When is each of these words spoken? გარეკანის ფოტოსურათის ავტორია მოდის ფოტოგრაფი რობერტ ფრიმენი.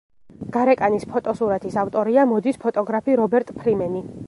გარეკანის 0.53 1.05
ფოტოსურათის 1.11 1.77
ავტორია 1.83 2.25
მოდის 2.33 2.59
ფოტოგრაფი 2.65 3.21
რობერტ 3.23 3.53
ფრიმენი. 3.63 4.07